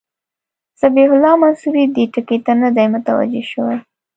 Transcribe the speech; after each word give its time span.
ذبیح 0.79 1.09
الله 1.15 1.33
منصوري 1.41 1.83
دې 1.95 2.03
ټکي 2.13 2.37
ته 2.45 2.53
نه 2.61 2.69
دی 2.75 2.85
متوجه 2.93 3.43
شوی. 3.51 3.77